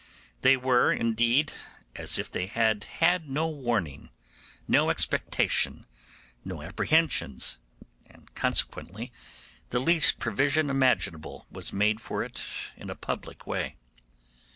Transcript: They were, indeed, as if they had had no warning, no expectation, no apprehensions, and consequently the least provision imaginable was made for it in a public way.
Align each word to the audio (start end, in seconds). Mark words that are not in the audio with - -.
They 0.41 0.57
were, 0.57 0.91
indeed, 0.91 1.53
as 1.95 2.17
if 2.17 2.31
they 2.31 2.47
had 2.47 2.85
had 2.85 3.29
no 3.29 3.47
warning, 3.47 4.09
no 4.67 4.89
expectation, 4.89 5.85
no 6.43 6.63
apprehensions, 6.63 7.59
and 8.09 8.33
consequently 8.33 9.11
the 9.69 9.77
least 9.77 10.17
provision 10.17 10.71
imaginable 10.71 11.45
was 11.51 11.71
made 11.71 12.01
for 12.01 12.23
it 12.23 12.41
in 12.75 12.89
a 12.89 12.95
public 12.95 13.45
way. 13.45 13.75